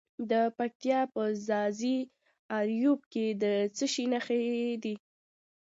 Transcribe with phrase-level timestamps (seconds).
[0.31, 1.97] د پکتیا په ځاځي
[2.57, 4.43] اریوب کې د څه شي نښې
[4.83, 4.95] دي؟